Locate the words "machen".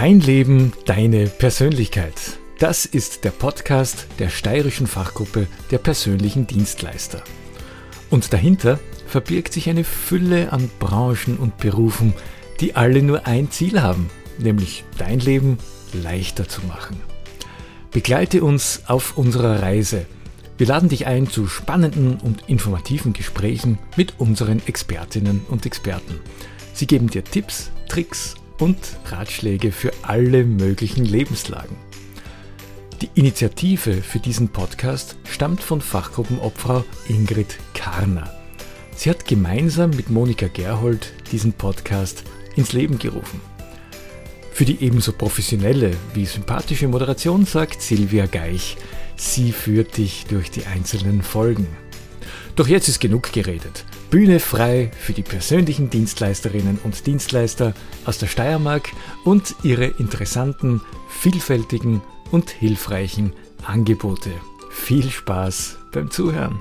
16.66-17.00